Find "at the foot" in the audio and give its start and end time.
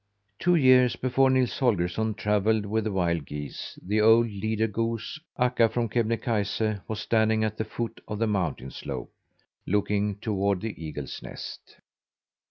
7.43-8.01